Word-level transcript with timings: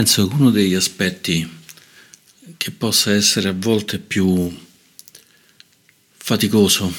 Penso 0.00 0.28
che 0.28 0.34
uno 0.34 0.50
degli 0.50 0.72
aspetti 0.72 1.46
che 2.56 2.70
possa 2.70 3.12
essere 3.12 3.50
a 3.50 3.54
volte 3.54 3.98
più 3.98 4.50
faticoso, 6.16 6.90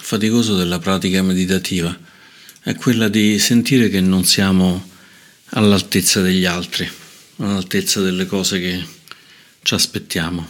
faticoso 0.00 0.56
della 0.56 0.78
pratica 0.78 1.20
meditativa 1.22 1.94
è 2.62 2.74
quella 2.74 3.10
di 3.10 3.38
sentire 3.38 3.90
che 3.90 4.00
non 4.00 4.24
siamo 4.24 4.88
all'altezza 5.50 6.22
degli 6.22 6.46
altri, 6.46 6.90
all'altezza 7.36 8.00
delle 8.00 8.24
cose 8.24 8.58
che 8.58 8.86
ci 9.62 9.74
aspettiamo. 9.74 10.48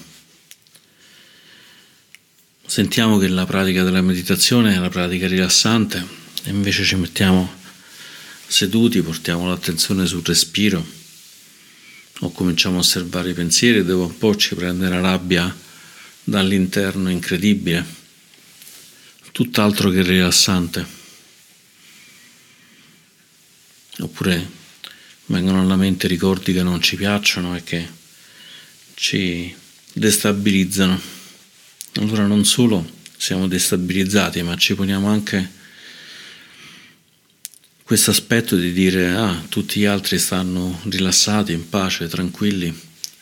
Sentiamo 2.65 3.19
che 3.19 3.27
la 3.27 3.45
pratica 3.45 3.83
della 3.83 4.03
meditazione 4.03 4.73
è 4.73 4.79
una 4.79 4.89
pratica 4.89 5.27
rilassante 5.27 6.07
e 6.45 6.51
invece 6.51 6.85
ci 6.85 6.95
mettiamo 6.95 7.55
seduti, 8.47 9.03
portiamo 9.03 9.49
l'attenzione 9.49 10.07
sul 10.07 10.23
respiro 10.25 10.98
o 12.21 12.31
cominciamo 12.33 12.77
a 12.77 12.81
osservare 12.81 13.31
i 13.31 13.35
pensieri, 13.35 13.85
dopo 13.85 14.07
un 14.07 14.19
po' 14.19 14.35
ci 14.37 14.55
prende 14.55 14.89
la 14.89 15.01
rabbia 15.01 15.55
dall'interno 16.25 17.11
incredibile, 17.11 17.85
tutt'altro 19.33 19.91
che 19.91 20.03
rilassante. 20.03 20.87
Oppure 24.01 24.51
vengono 25.27 25.61
alla 25.61 25.77
mente 25.77 26.07
ricordi 26.07 26.53
che 26.53 26.63
non 26.63 26.81
ci 26.81 26.97
piacciono 26.97 27.57
e 27.57 27.63
che 27.63 27.89
ci 28.95 29.55
destabilizzano. 29.93 31.01
Allora 31.95 32.27
non 32.27 32.45
solo 32.45 32.97
siamo 33.17 33.49
destabilizzati, 33.49 34.43
ma 34.43 34.57
ci 34.57 34.75
poniamo 34.75 35.09
anche 35.09 35.57
questo 37.89 38.11
aspetto 38.11 38.55
di 38.55 38.75
dire 38.75 39.15
ah, 39.15 39.47
tutti 39.49 39.81
gli 39.81 39.87
altri 39.87 40.19
stanno 40.19 40.79
rilassati, 40.91 41.53
in 41.53 41.71
pace, 41.71 42.07
tranquilli 42.07 42.67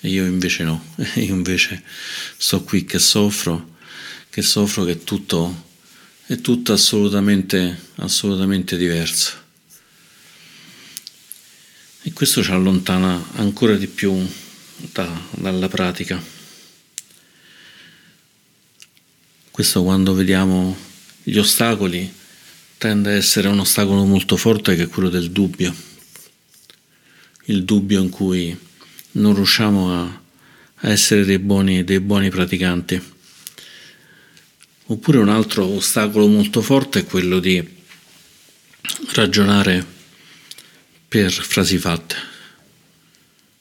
e 0.00 0.08
io 0.08 0.24
invece 0.24 0.64
no, 0.64 0.84
io 1.14 1.34
invece 1.34 1.84
sto 2.36 2.64
qui 2.64 2.84
che 2.84 2.98
soffro, 2.98 3.76
che 4.28 4.42
soffro 4.42 4.82
che 4.82 5.04
tutto 5.04 5.68
è 6.26 6.40
tutto 6.40 6.72
assolutamente, 6.72 7.90
assolutamente 7.98 8.76
diverso. 8.76 9.34
E 12.02 12.12
questo 12.12 12.42
ci 12.42 12.50
allontana 12.50 13.24
ancora 13.34 13.76
di 13.76 13.86
più 13.86 14.18
da, 14.90 15.08
dalla 15.30 15.68
pratica. 15.68 16.20
Questo 19.48 19.84
quando 19.84 20.12
vediamo 20.12 20.76
gli 21.22 21.38
ostacoli 21.38 22.24
tende 22.78 23.10
a 23.10 23.14
essere 23.14 23.48
un 23.48 23.58
ostacolo 23.58 24.04
molto 24.04 24.36
forte 24.36 24.76
che 24.76 24.84
è 24.84 24.88
quello 24.88 25.08
del 25.08 25.30
dubbio, 25.30 25.74
il 27.44 27.64
dubbio 27.64 28.02
in 28.02 28.10
cui 28.10 28.56
non 29.12 29.34
riusciamo 29.34 29.92
a, 29.92 30.20
a 30.74 30.88
essere 30.88 31.24
dei 31.24 31.38
buoni, 31.38 31.84
dei 31.84 32.00
buoni 32.00 32.28
praticanti. 32.28 33.14
Oppure 34.88 35.18
un 35.18 35.28
altro 35.28 35.64
ostacolo 35.64 36.28
molto 36.28 36.62
forte 36.62 37.00
è 37.00 37.04
quello 37.04 37.40
di 37.40 37.66
ragionare 39.14 39.84
per 41.08 41.32
frasi 41.32 41.78
fatte. 41.78 42.14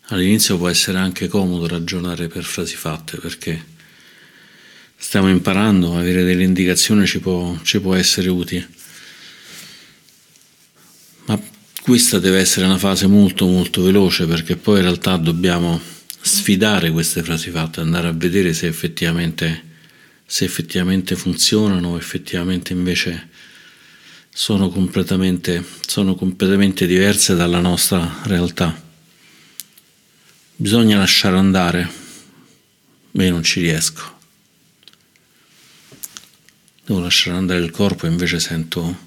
All'inizio 0.10 0.58
può 0.58 0.70
essere 0.70 1.00
anche 1.00 1.28
comodo 1.28 1.68
ragionare 1.68 2.28
per 2.28 2.44
frasi 2.44 2.76
fatte 2.76 3.18
perché 3.18 3.66
stiamo 4.96 5.30
imparando, 5.30 5.98
avere 5.98 6.24
delle 6.24 6.44
indicazioni 6.44 7.08
ci 7.08 7.20
può, 7.20 7.58
ci 7.64 7.80
può 7.80 7.96
essere 7.96 8.30
utile. 8.30 8.75
Questa 11.86 12.18
deve 12.18 12.40
essere 12.40 12.66
una 12.66 12.80
fase 12.80 13.06
molto 13.06 13.46
molto 13.46 13.84
veloce 13.84 14.26
perché 14.26 14.56
poi 14.56 14.78
in 14.78 14.86
realtà 14.86 15.18
dobbiamo 15.18 15.80
sfidare 16.20 16.90
queste 16.90 17.22
frasi 17.22 17.52
fatte, 17.52 17.80
andare 17.80 18.08
a 18.08 18.12
vedere 18.12 18.56
se 18.56 18.66
effettivamente, 18.66 19.64
se 20.26 20.46
effettivamente 20.46 21.16
funzionano 21.16 21.90
o 21.90 21.98
effettivamente 21.98 22.74
invece 22.74 23.30
sono 24.34 24.70
completamente, 24.70 25.64
sono 25.86 26.16
completamente 26.16 26.88
diverse 26.88 27.36
dalla 27.36 27.60
nostra 27.60 28.20
realtà. 28.24 28.82
Bisogna 30.56 30.98
lasciare 30.98 31.38
andare, 31.38 31.88
io 33.12 33.30
non 33.30 33.44
ci 33.44 33.62
riesco. 33.62 34.18
Devo 36.84 37.00
lasciare 37.00 37.38
andare 37.38 37.60
il 37.60 37.70
corpo 37.70 38.08
e 38.08 38.10
invece 38.10 38.40
sento 38.40 39.05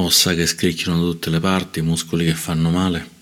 ossa 0.00 0.34
che 0.34 0.46
scricchiano 0.46 0.98
da 1.02 1.10
tutte 1.10 1.30
le 1.30 1.40
parti, 1.40 1.82
muscoli 1.82 2.24
che 2.24 2.34
fanno 2.34 2.70
male. 2.70 3.16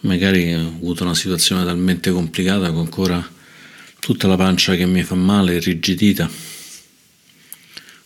Magari 0.00 0.54
ho 0.54 0.60
avuto 0.60 1.04
una 1.04 1.14
situazione 1.14 1.64
talmente 1.64 2.10
complicata 2.10 2.70
che 2.70 2.76
ancora 2.76 3.34
tutta 3.98 4.26
la 4.28 4.36
pancia 4.36 4.76
che 4.76 4.86
mi 4.86 5.02
fa 5.02 5.14
male 5.14 5.56
è 5.56 5.60
rigidita. 5.60 6.30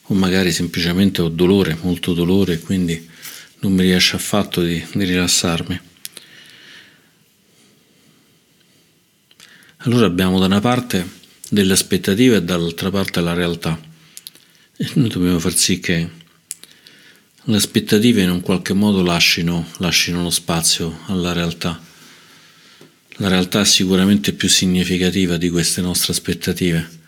O 0.03 0.15
magari 0.15 0.53
semplicemente 0.53 1.23
ho 1.23 1.29
dolore, 1.29 1.77
molto 1.83 2.15
dolore, 2.15 2.55
e 2.55 2.61
quindi 2.61 3.09
non 3.61 3.73
mi 3.73 3.83
riesce 3.83 4.17
affatto 4.17 4.63
di, 4.63 4.85
di 4.93 5.05
rilassarmi. 5.05 5.81
Allora 9.79 10.07
abbiamo 10.07 10.39
da 10.39 10.47
una 10.47 10.61
parte 10.61 11.19
delle 11.49 11.73
aspettative 11.73 12.37
e 12.37 12.43
dall'altra 12.43 12.91
parte 12.91 13.21
la 13.21 13.35
realtà. 13.35 13.79
E 14.77 14.91
noi 14.95 15.09
dobbiamo 15.09 15.39
far 15.39 15.55
sì 15.55 15.81
che 15.81 16.20
le 17.45 17.57
aspettative 17.57 18.23
in 18.23 18.31
un 18.31 18.41
qualche 18.41 18.75
modo 18.75 19.03
lasciano, 19.03 19.67
lo 19.79 20.31
spazio 20.31 21.01
alla 21.07 21.33
realtà. 21.33 21.81
La 23.17 23.29
realtà 23.29 23.61
è 23.61 23.65
sicuramente 23.65 24.33
più 24.33 24.49
significativa 24.49 25.37
di 25.37 25.51
queste 25.51 25.81
nostre 25.81 26.13
aspettative, 26.13 26.99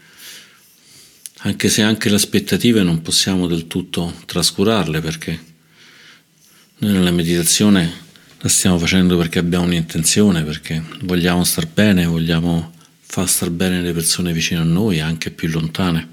anche 1.44 1.69
se 1.69 1.82
anche 1.82 2.09
le 2.09 2.16
aspettative 2.16 2.82
non 2.82 3.03
possiamo 3.03 3.47
del 3.47 3.66
tutto 3.66 4.15
trascurarle 4.26 5.00
perché 5.00 5.50
noi 6.78 6.93
nella 6.93 7.10
meditazione 7.10 7.91
la 8.38 8.49
stiamo 8.49 8.78
facendo 8.78 9.16
perché 9.16 9.38
abbiamo 9.38 9.64
un'intenzione, 9.64 10.43
perché 10.43 10.82
vogliamo 11.03 11.44
star 11.44 11.66
bene, 11.66 12.06
vogliamo 12.06 12.72
far 13.00 13.28
star 13.28 13.50
bene 13.50 13.81
le 13.81 13.93
persone 13.93 14.32
vicine 14.32 14.60
a 14.60 14.64
noi, 14.64 15.00
anche 15.00 15.31
più 15.31 15.49
lontane. 15.49 16.09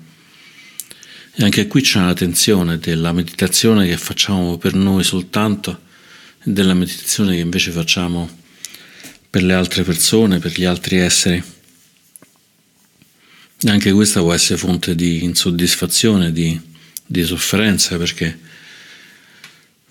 E 1.35 1.43
anche 1.43 1.67
qui 1.67 1.81
c'è 1.81 1.99
una 1.99 2.13
tensione 2.13 2.79
della 2.79 3.11
meditazione 3.13 3.87
che 3.87 3.97
facciamo 3.97 4.57
per 4.57 4.73
noi 4.73 5.03
soltanto 5.03 5.81
e 6.43 6.51
della 6.51 6.73
meditazione 6.73 7.35
che 7.35 7.41
invece 7.41 7.71
facciamo 7.71 8.29
per 9.29 9.43
le 9.43 9.53
altre 9.53 9.83
persone, 9.83 10.39
per 10.39 10.51
gli 10.51 10.65
altri 10.65 10.97
esseri. 10.97 11.41
E 13.61 13.69
anche 13.69 13.91
questa 13.91 14.21
può 14.21 14.33
essere 14.33 14.57
fonte 14.57 14.95
di 14.95 15.23
insoddisfazione, 15.23 16.31
di, 16.31 16.59
di 17.05 17.23
sofferenza, 17.23 17.97
perché 17.97 18.37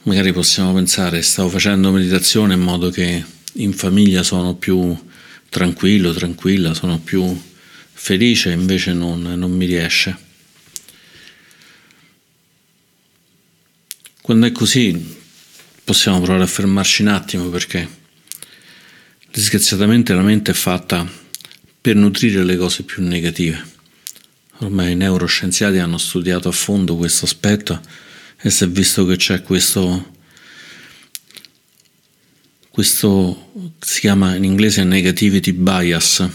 magari 0.02 0.32
possiamo 0.32 0.72
pensare 0.72 1.20
stavo 1.22 1.50
facendo 1.50 1.90
meditazione 1.90 2.54
in 2.54 2.60
modo 2.60 2.88
che 2.88 3.22
in 3.54 3.72
famiglia 3.74 4.22
sono 4.22 4.54
più 4.54 4.96
tranquillo, 5.48 6.12
tranquilla, 6.12 6.74
sono 6.74 6.98
più 6.98 7.40
felice, 7.92 8.50
invece 8.50 8.92
non, 8.92 9.20
non 9.20 9.50
mi 9.50 9.66
riesce. 9.66 10.26
Quando 14.28 14.46
è 14.46 14.52
così 14.52 15.16
possiamo 15.82 16.20
provare 16.20 16.44
a 16.44 16.46
fermarci 16.46 17.00
un 17.00 17.08
attimo 17.08 17.48
perché 17.48 17.88
disgraziatamente 19.32 20.12
la 20.12 20.20
mente 20.20 20.50
è 20.50 20.54
fatta 20.54 21.10
per 21.80 21.96
nutrire 21.96 22.44
le 22.44 22.58
cose 22.58 22.82
più 22.82 23.02
negative. 23.02 23.64
Ormai 24.58 24.92
i 24.92 24.96
neuroscienziati 24.96 25.78
hanno 25.78 25.96
studiato 25.96 26.50
a 26.50 26.52
fondo 26.52 26.96
questo 26.96 27.24
aspetto 27.24 27.80
e 28.42 28.50
si 28.50 28.64
è 28.64 28.68
visto 28.68 29.06
che 29.06 29.16
c'è 29.16 29.40
questo, 29.40 30.12
questo 32.68 33.72
si 33.78 34.00
chiama 34.00 34.34
in 34.34 34.44
inglese 34.44 34.84
negativity 34.84 35.52
bias, 35.52 36.28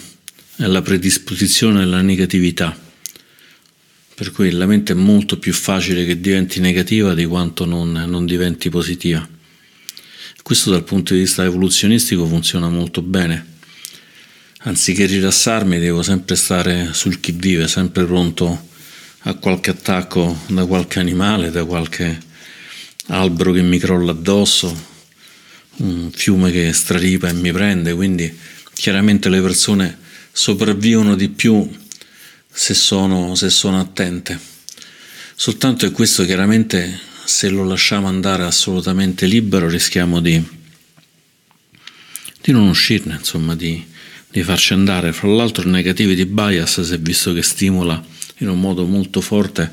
è 0.55 0.65
la 0.65 0.81
predisposizione 0.81 1.83
alla 1.83 2.01
negatività 2.01 2.82
per 4.15 4.31
cui 4.31 4.51
la 4.51 4.65
mente 4.65 4.93
è 4.93 4.95
molto 4.95 5.39
più 5.39 5.53
facile 5.53 6.05
che 6.05 6.19
diventi 6.19 6.59
negativa 6.59 7.13
di 7.13 7.25
quanto 7.25 7.65
non, 7.65 7.91
non 7.91 8.25
diventi 8.25 8.69
positiva. 8.69 9.27
Questo 10.41 10.71
dal 10.71 10.83
punto 10.83 11.13
di 11.13 11.21
vista 11.21 11.43
evoluzionistico 11.43 12.25
funziona 12.25 12.69
molto 12.69 13.01
bene. 13.01 13.51
Anziché 14.65 15.05
rilassarmi 15.05 15.79
devo 15.79 16.03
sempre 16.03 16.35
stare 16.35 16.89
sul 16.93 17.19
chi 17.19 17.31
vive, 17.31 17.67
sempre 17.67 18.05
pronto 18.05 18.69
a 19.25 19.33
qualche 19.35 19.71
attacco 19.71 20.37
da 20.47 20.65
qualche 20.65 20.99
animale, 20.99 21.49
da 21.49 21.65
qualche 21.65 22.19
albero 23.07 23.51
che 23.51 23.61
mi 23.61 23.79
crolla 23.79 24.11
addosso, 24.11 24.91
un 25.77 26.11
fiume 26.11 26.51
che 26.51 26.71
straripa 26.71 27.29
e 27.29 27.33
mi 27.33 27.51
prende, 27.51 27.93
quindi 27.93 28.37
chiaramente 28.73 29.29
le 29.29 29.41
persone 29.41 29.97
sopravvivono 30.31 31.15
di 31.15 31.29
più 31.29 31.69
se 32.53 32.75
sono, 32.75 33.33
se 33.33 33.49
sono 33.49 33.79
attente. 33.79 34.39
Soltanto 35.35 35.87
che 35.87 35.91
questo 35.91 36.23
chiaramente 36.23 36.99
se 37.25 37.49
lo 37.49 37.63
lasciamo 37.63 38.07
andare 38.07 38.43
assolutamente 38.43 39.25
libero 39.25 39.67
rischiamo 39.67 40.21
di, 40.21 40.41
di 42.41 42.51
non 42.51 42.67
uscirne, 42.67 43.15
insomma, 43.15 43.55
di, 43.55 43.83
di 44.29 44.43
farci 44.43 44.73
andare. 44.73 45.11
Fra 45.11 45.27
l'altro 45.27 45.63
il 45.63 45.69
negativity 45.69 46.25
bias 46.25 46.81
si 46.81 46.93
è 46.93 46.99
visto 46.99 47.33
che 47.33 47.41
stimola 47.41 48.01
in 48.37 48.49
un 48.49 48.59
modo 48.59 48.85
molto 48.85 49.19
forte 49.19 49.71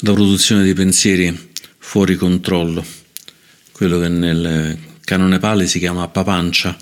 la 0.00 0.12
produzione 0.12 0.64
di 0.64 0.74
pensieri 0.74 1.50
fuori 1.78 2.16
controllo, 2.16 2.84
quello 3.72 3.98
che 3.98 4.08
nel 4.08 4.78
canone 5.04 5.38
Pali 5.38 5.66
si 5.66 5.78
chiama 5.78 6.08
papancia, 6.08 6.76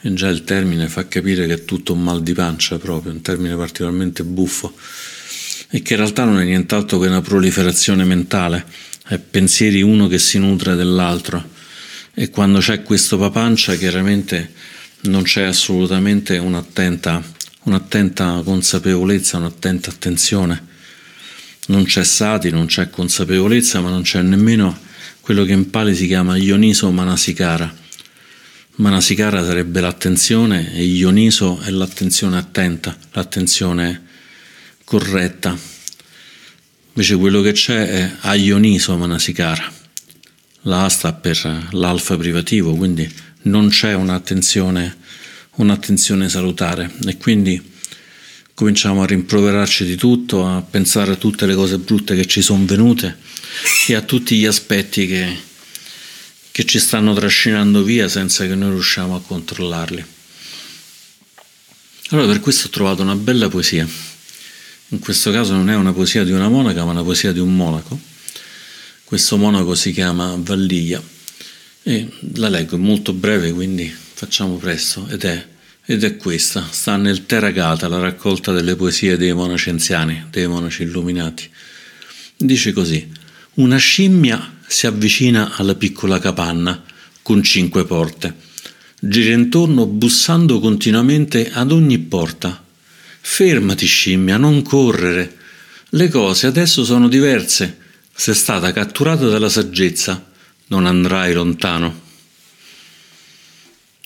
e 0.00 0.14
già 0.14 0.28
il 0.28 0.44
termine 0.44 0.88
fa 0.88 1.08
capire 1.08 1.46
che 1.46 1.54
è 1.54 1.64
tutto 1.64 1.92
un 1.94 2.02
mal 2.02 2.22
di 2.22 2.32
pancia 2.32 2.78
proprio, 2.78 3.12
un 3.12 3.22
termine 3.22 3.56
particolarmente 3.56 4.24
buffo, 4.24 4.74
e 5.70 5.82
che 5.82 5.94
in 5.94 5.98
realtà 6.00 6.24
non 6.24 6.38
è 6.38 6.44
nient'altro 6.44 6.98
che 6.98 7.08
una 7.08 7.22
proliferazione 7.22 8.04
mentale, 8.04 8.64
è 9.06 9.18
pensieri 9.18 9.82
uno 9.82 10.06
che 10.06 10.18
si 10.18 10.38
nutre 10.38 10.74
dell'altro, 10.74 11.50
e 12.14 12.30
quando 12.30 12.60
c'è 12.60 12.82
questo 12.82 13.18
papancia 13.18 13.74
chiaramente 13.76 14.52
non 15.02 15.22
c'è 15.22 15.42
assolutamente 15.42 16.38
un'attenta, 16.38 17.22
un'attenta 17.64 18.42
consapevolezza, 18.44 19.36
un'attenta 19.36 19.90
attenzione. 19.90 20.74
Non 21.66 21.84
c'è 21.84 22.04
sati, 22.04 22.50
non 22.50 22.66
c'è 22.66 22.90
consapevolezza, 22.90 23.80
ma 23.80 23.90
non 23.90 24.02
c'è 24.02 24.22
nemmeno 24.22 24.78
quello 25.20 25.44
che 25.44 25.52
in 25.52 25.68
Pali 25.70 25.94
si 25.94 26.06
chiama 26.06 26.36
Ioniso 26.36 26.90
Manasikara. 26.90 27.84
Manasikara 28.78 29.42
sarebbe 29.42 29.80
l'attenzione 29.80 30.74
e 30.74 30.84
Ioniso 30.84 31.60
è 31.60 31.70
l'attenzione 31.70 32.36
attenta, 32.36 32.94
l'attenzione 33.12 34.02
corretta. 34.84 35.56
Invece 36.88 37.16
quello 37.16 37.40
che 37.40 37.52
c'è 37.52 37.88
è 37.88 38.16
Aioniso 38.20 38.94
Manasikara. 38.98 39.72
La 40.62 40.84
A 40.84 40.88
sta 40.90 41.14
per 41.14 41.68
l'alfa 41.70 42.18
privativo, 42.18 42.76
quindi 42.76 43.10
non 43.42 43.70
c'è 43.70 43.94
un'attenzione, 43.94 44.96
un'attenzione 45.54 46.28
salutare 46.28 46.90
e 47.06 47.16
quindi 47.16 47.72
cominciamo 48.52 49.02
a 49.02 49.06
rimproverarci 49.06 49.86
di 49.86 49.96
tutto, 49.96 50.46
a 50.46 50.60
pensare 50.60 51.12
a 51.12 51.16
tutte 51.16 51.46
le 51.46 51.54
cose 51.54 51.78
brutte 51.78 52.14
che 52.14 52.26
ci 52.26 52.42
sono 52.42 52.66
venute 52.66 53.16
e 53.88 53.94
a 53.94 54.02
tutti 54.02 54.36
gli 54.36 54.44
aspetti 54.44 55.06
che, 55.06 55.34
che 56.56 56.64
ci 56.64 56.78
stanno 56.78 57.12
trascinando 57.12 57.82
via 57.82 58.08
senza 58.08 58.46
che 58.46 58.54
noi 58.54 58.70
riusciamo 58.70 59.14
a 59.14 59.20
controllarli. 59.20 60.02
Allora 62.08 62.28
per 62.28 62.40
questo 62.40 62.68
ho 62.68 62.70
trovato 62.70 63.02
una 63.02 63.14
bella 63.14 63.50
poesia. 63.50 63.86
In 64.88 64.98
questo 64.98 65.30
caso 65.30 65.52
non 65.52 65.68
è 65.68 65.74
una 65.74 65.92
poesia 65.92 66.24
di 66.24 66.32
una 66.32 66.48
monaca, 66.48 66.82
ma 66.86 66.92
una 66.92 67.02
poesia 67.02 67.32
di 67.32 67.40
un 67.40 67.54
monaco. 67.54 68.00
Questo 69.04 69.36
monaco 69.36 69.74
si 69.74 69.92
chiama 69.92 70.34
Valliglia 70.38 71.02
e 71.82 72.08
la 72.36 72.48
leggo, 72.48 72.76
è 72.76 72.78
molto 72.78 73.12
breve, 73.12 73.52
quindi 73.52 73.94
facciamo 74.14 74.56
presto, 74.56 75.06
ed 75.10 75.24
è, 75.24 75.46
ed 75.84 76.04
è 76.04 76.16
questa, 76.16 76.66
sta 76.70 76.96
nel 76.96 77.26
Teragata, 77.26 77.86
la 77.86 77.98
raccolta 77.98 78.52
delle 78.52 78.76
poesie 78.76 79.18
dei 79.18 79.34
monaci 79.34 79.68
anziani, 79.68 80.28
dei 80.30 80.46
monaci 80.46 80.84
illuminati. 80.84 81.50
Dice 82.34 82.72
così, 82.72 83.12
una 83.56 83.76
scimmia 83.76 84.55
si 84.66 84.86
avvicina 84.86 85.56
alla 85.56 85.74
piccola 85.74 86.18
capanna 86.18 86.82
con 87.22 87.42
cinque 87.42 87.84
porte. 87.84 88.34
Gira 88.98 89.32
intorno 89.32 89.86
bussando 89.86 90.58
continuamente 90.60 91.50
ad 91.52 91.72
ogni 91.72 91.98
porta. 91.98 92.64
Fermati 93.20 93.86
scimmia, 93.86 94.36
non 94.36 94.62
correre. 94.62 95.36
Le 95.90 96.08
cose 96.08 96.46
adesso 96.46 96.84
sono 96.84 97.08
diverse. 97.08 97.78
Sei 98.14 98.34
stata 98.34 98.72
catturata 98.72 99.28
dalla 99.28 99.48
saggezza 99.48 100.34
non 100.68 100.86
andrai 100.86 101.32
lontano. 101.32 102.04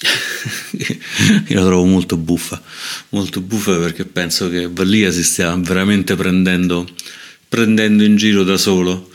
Io 1.49 1.61
la 1.61 1.65
trovo 1.65 1.85
molto 1.85 2.17
buffa, 2.17 2.61
molto 3.11 3.41
buffa 3.41 3.77
perché 3.79 4.07
penso 4.07 4.49
che 4.49 4.69
Vallia 4.69 5.11
si 5.11 5.23
stia 5.23 5.55
veramente 5.57 6.17
prendendo, 6.17 6.89
prendendo 7.49 8.03
in 8.03 8.17
giro 8.17 8.43
da 8.43 8.57
solo, 8.57 9.10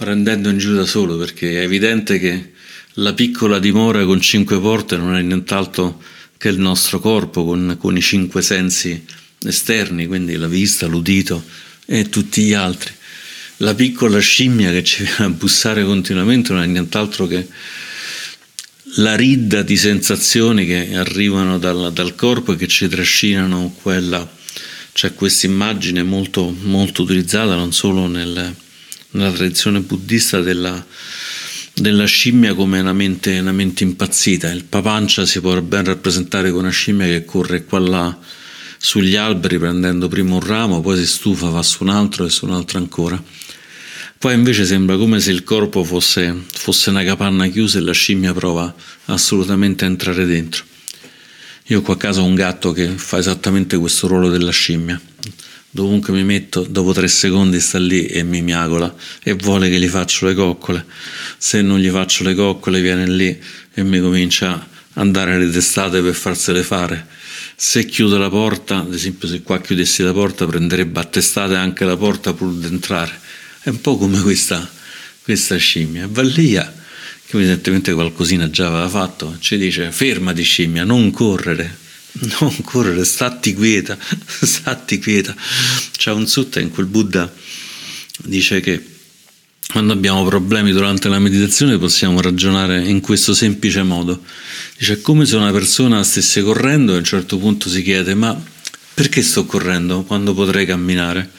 prendendo 0.00 0.48
in 0.48 0.56
giro 0.56 0.72
da 0.72 0.86
solo 0.86 1.18
perché 1.18 1.60
è 1.60 1.64
evidente 1.64 2.18
che 2.18 2.52
la 2.94 3.12
piccola 3.12 3.58
dimora 3.58 4.02
con 4.06 4.18
cinque 4.18 4.58
porte 4.58 4.96
non 4.96 5.14
è 5.14 5.20
nient'altro 5.20 6.02
che 6.38 6.48
il 6.48 6.58
nostro 6.58 7.00
corpo 7.00 7.44
con, 7.44 7.76
con 7.78 7.98
i 7.98 8.00
cinque 8.00 8.40
sensi 8.40 9.04
esterni, 9.44 10.06
quindi 10.06 10.36
la 10.36 10.48
vista, 10.48 10.86
l'udito 10.86 11.44
e 11.84 12.08
tutti 12.08 12.44
gli 12.44 12.54
altri 12.54 12.94
la 13.58 13.74
piccola 13.74 14.18
scimmia 14.20 14.70
che 14.70 14.82
ci 14.82 15.02
viene 15.02 15.24
a 15.24 15.28
bussare 15.28 15.84
continuamente 15.84 16.54
non 16.54 16.62
è 16.62 16.66
nient'altro 16.66 17.26
che 17.26 17.46
la 18.96 19.14
ridda 19.14 19.60
di 19.60 19.76
sensazioni 19.76 20.64
che 20.64 20.94
arrivano 20.94 21.58
dal, 21.58 21.92
dal 21.92 22.14
corpo 22.14 22.54
e 22.54 22.56
che 22.56 22.66
ci 22.66 22.88
trascinano 22.88 23.76
quella. 23.82 24.28
C'è 24.92 25.14
questa 25.14 25.46
immagine 25.46 26.02
molto, 26.02 26.54
molto 26.62 27.02
utilizzata 27.02 27.54
non 27.54 27.72
solo 27.72 28.06
nel, 28.06 28.56
nella 29.12 29.32
tradizione 29.32 29.80
buddista 29.80 30.40
della, 30.40 30.84
della 31.74 32.04
scimmia 32.04 32.54
come 32.54 32.80
una 32.80 32.92
mente, 32.92 33.38
una 33.38 33.52
mente, 33.52 33.84
impazzita. 33.84 34.50
Il 34.50 34.64
papancia 34.64 35.26
si 35.26 35.40
può 35.40 35.58
ben 35.60 35.84
rappresentare 35.84 36.50
con 36.50 36.60
una 36.60 36.70
scimmia 36.70 37.06
che 37.06 37.24
corre 37.24 37.64
qua 37.64 37.78
là 37.78 38.18
sugli 38.82 39.14
alberi 39.14 39.58
prendendo 39.58 40.08
prima 40.08 40.34
un 40.34 40.40
ramo, 40.40 40.80
poi 40.80 40.96
si 40.96 41.06
stufa, 41.06 41.48
va 41.50 41.62
su 41.62 41.82
un 41.82 41.90
altro 41.90 42.24
e 42.24 42.30
su 42.30 42.46
un 42.46 42.52
altro 42.52 42.78
ancora. 42.78 43.22
Poi 44.18 44.34
invece 44.34 44.64
sembra 44.64 44.96
come 44.96 45.20
se 45.20 45.30
il 45.30 45.44
corpo 45.44 45.82
fosse, 45.82 46.34
fosse 46.52 46.90
una 46.90 47.02
capanna 47.04 47.46
chiusa 47.46 47.78
e 47.78 47.82
la 47.82 47.92
scimmia 47.92 48.32
prova 48.34 48.74
assolutamente 49.06 49.84
a 49.84 49.88
entrare 49.88 50.26
dentro. 50.26 50.64
Io 51.68 51.82
qua 51.82 51.94
a 51.94 51.96
casa 51.96 52.20
ho 52.20 52.24
un 52.24 52.34
gatto 52.34 52.72
che 52.72 52.88
fa 52.88 53.18
esattamente 53.18 53.76
questo 53.76 54.08
ruolo 54.08 54.28
della 54.28 54.50
scimmia. 54.50 55.00
Dovunque 55.70 56.12
mi 56.12 56.24
metto, 56.24 56.66
dopo 56.68 56.92
tre 56.92 57.06
secondi 57.06 57.60
sta 57.60 57.78
lì 57.78 58.06
e 58.06 58.22
mi 58.22 58.42
miagola 58.42 58.92
e 59.22 59.34
vuole 59.34 59.70
che 59.70 59.78
gli 59.78 59.88
faccio 59.88 60.26
le 60.26 60.34
coccole. 60.34 60.84
Se 61.38 61.62
non 61.62 61.78
gli 61.78 61.90
faccio 61.90 62.24
le 62.24 62.34
coccole 62.34 62.80
viene 62.80 63.08
lì 63.08 63.40
e 63.74 63.82
mi 63.84 64.00
comincia 64.00 64.52
a 64.52 64.66
andare 64.94 65.34
alle 65.34 65.50
testate 65.50 66.02
per 66.02 66.14
farsele 66.14 66.62
fare. 66.62 67.06
Se 67.54 67.84
chiudo 67.86 68.18
la 68.18 68.28
porta, 68.28 68.78
ad 68.78 68.94
esempio 68.94 69.28
se 69.28 69.42
qua 69.42 69.60
chiudessi 69.60 70.02
la 70.02 70.12
porta 70.12 70.46
prenderebbe 70.46 70.98
a 70.98 71.04
testate 71.04 71.54
anche 71.54 71.84
la 71.84 71.96
porta 71.96 72.32
pur 72.32 72.52
di 72.54 72.66
entrare 72.66 73.28
è 73.62 73.68
un 73.68 73.80
po' 73.80 73.96
come 73.96 74.20
questa, 74.22 74.68
questa 75.22 75.56
scimmia. 75.56 76.08
Vallia, 76.08 76.72
che 77.26 77.36
evidentemente 77.36 77.92
qualcosina 77.92 78.48
già 78.48 78.68
aveva 78.68 78.88
fatto, 78.88 79.36
ci 79.38 79.58
dice 79.58 79.92
fermati 79.92 80.42
scimmia, 80.42 80.84
non 80.84 81.10
correre, 81.10 81.76
non 82.40 82.54
correre, 82.62 83.04
statti 83.04 83.54
quieta, 83.54 83.96
statti 84.00 84.98
quieta. 84.98 85.34
C'è 85.96 86.12
un 86.12 86.26
sutta 86.26 86.60
in 86.60 86.70
quel 86.70 86.86
Buddha 86.86 87.32
dice 88.24 88.60
che 88.60 88.84
quando 89.70 89.92
abbiamo 89.92 90.24
problemi 90.24 90.72
durante 90.72 91.08
la 91.08 91.20
meditazione 91.20 91.78
possiamo 91.78 92.20
ragionare 92.20 92.86
in 92.88 93.00
questo 93.00 93.34
semplice 93.34 93.82
modo. 93.82 94.22
Dice 94.76 95.00
come 95.00 95.24
se 95.26 95.36
una 95.36 95.52
persona 95.52 96.02
stesse 96.02 96.42
correndo 96.42 96.92
e 96.92 96.96
a 96.96 96.98
un 96.98 97.04
certo 97.04 97.38
punto 97.38 97.68
si 97.68 97.82
chiede 97.82 98.14
ma 98.14 98.38
perché 98.92 99.22
sto 99.22 99.46
correndo 99.46 100.02
quando 100.02 100.34
potrei 100.34 100.66
camminare? 100.66 101.30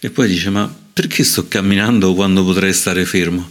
E 0.00 0.10
poi 0.10 0.26
dice 0.26 0.50
ma 0.50 0.74
perché 0.92 1.22
sto 1.22 1.46
camminando 1.46 2.14
quando 2.14 2.44
potrei 2.44 2.72
stare 2.72 3.04
fermo? 3.04 3.48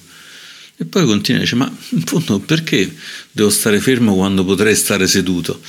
E 0.75 0.85
poi 0.85 1.05
continua 1.05 1.41
e 1.41 1.43
dice, 1.43 1.55
ma 1.55 1.71
in 1.89 2.01
fondo 2.01 2.39
perché 2.39 2.91
devo 3.31 3.51
stare 3.51 3.79
fermo 3.79 4.15
quando 4.15 4.43
potrei 4.43 4.75
stare 4.75 5.07
seduto? 5.07 5.61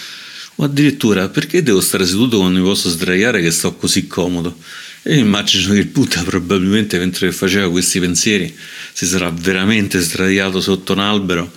O 0.56 0.64
addirittura 0.64 1.28
perché 1.28 1.62
devo 1.62 1.80
stare 1.80 2.06
seduto 2.06 2.38
quando 2.38 2.58
mi 2.58 2.64
posso 2.64 2.90
sdraiare 2.90 3.40
che 3.40 3.50
sto 3.50 3.74
così 3.74 4.06
comodo? 4.06 4.56
E 5.02 5.16
immagino 5.16 5.72
che 5.72 5.78
il 5.78 5.86
Buddha 5.86 6.22
probabilmente 6.22 6.98
mentre 6.98 7.32
faceva 7.32 7.70
questi 7.70 7.98
pensieri 7.98 8.54
si 8.92 9.06
sarà 9.06 9.30
veramente 9.30 9.98
sdraiato 9.98 10.60
sotto 10.60 10.92
un 10.92 11.00
albero 11.00 11.52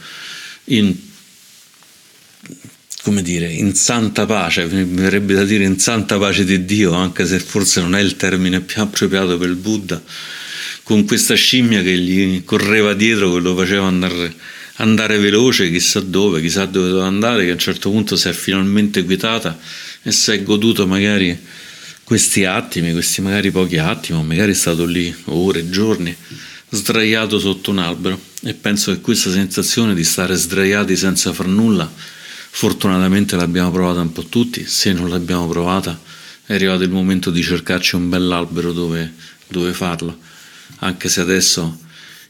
in 0.65 0.95
come 3.05 3.21
dire, 3.21 3.51
in 3.51 3.75
santa 3.75 4.25
pace, 4.25 4.65
mi 4.65 4.83
verrebbe 4.83 5.35
da 5.35 5.43
dire 5.43 5.63
in 5.63 5.77
santa 5.77 6.17
pace 6.17 6.43
di 6.43 6.65
Dio, 6.65 6.93
anche 6.93 7.27
se 7.27 7.39
forse 7.39 7.79
non 7.79 7.93
è 7.93 8.01
il 8.01 8.15
termine 8.15 8.61
più 8.61 8.81
appropriato 8.81 9.37
per 9.37 9.47
il 9.47 9.57
Buddha, 9.57 10.01
con 10.81 11.05
questa 11.05 11.35
scimmia 11.35 11.83
che 11.83 11.95
gli 11.99 12.43
correva 12.43 12.95
dietro, 12.95 13.31
che 13.31 13.41
lo 13.41 13.55
faceva 13.55 13.85
andare, 13.85 14.33
andare 14.75 15.17
veloce, 15.17 15.69
chissà 15.69 15.99
dove, 16.01 16.41
chissà 16.41 16.65
dove 16.65 16.89
doveva 16.89 17.07
andare, 17.07 17.43
che 17.43 17.49
a 17.49 17.53
un 17.53 17.59
certo 17.59 17.89
punto 17.89 18.15
si 18.15 18.27
è 18.27 18.33
finalmente 18.33 19.03
quietata 19.03 19.57
e 20.01 20.11
si 20.11 20.31
è 20.31 20.43
goduto 20.43 20.85
magari 20.87 21.37
questi 22.03 22.45
attimi, 22.45 22.91
questi 22.91 23.21
magari 23.21 23.51
pochi 23.51 23.77
attimi, 23.77 24.19
o 24.19 24.23
magari 24.23 24.51
è 24.51 24.55
stato 24.55 24.85
lì 24.85 25.13
ore, 25.25 25.69
giorni, 25.69 26.15
sdraiato 26.69 27.39
sotto 27.39 27.71
un 27.71 27.79
albero. 27.79 28.19
E 28.43 28.53
penso 28.53 28.91
che 28.91 29.01
questa 29.01 29.31
sensazione 29.31 29.95
di 29.95 30.03
stare 30.03 30.35
sdraiati 30.35 30.95
senza 30.95 31.33
far 31.33 31.47
nulla 31.47 31.91
Fortunatamente 32.57 33.35
l'abbiamo 33.35 33.69
provata 33.69 33.99
un 33.99 34.13
po' 34.13 34.23
tutti, 34.27 34.65
se 34.65 34.93
non 34.93 35.09
l'abbiamo 35.09 35.45
provata 35.45 35.99
è 36.45 36.53
arrivato 36.53 36.83
il 36.83 36.89
momento 36.89 37.29
di 37.29 37.43
cercarci 37.43 37.95
un 37.95 38.07
bell'albero 38.07 38.71
dove, 38.71 39.13
dove 39.49 39.73
farlo, 39.73 40.17
anche 40.77 41.09
se 41.09 41.19
adesso 41.19 41.81